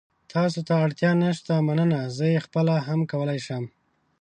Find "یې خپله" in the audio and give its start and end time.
2.33-2.75